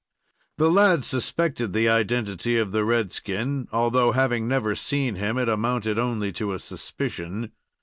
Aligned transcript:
The 0.57 0.71
lad 0.71 1.05
suspected 1.05 1.73
the 1.73 1.87
identity 1.87 2.57
of 2.57 2.71
the 2.71 2.83
red 2.83 3.11
skin, 3.11 3.67
although, 3.71 4.13
having 4.13 4.47
never 4.47 4.73
seen 4.73 5.13
him, 5.13 5.37
it 5.37 5.47
amounted 5.47 5.99
only 5.99 6.31
to 6.31 6.53
a 6.53 6.57
suspicion. 6.57 7.51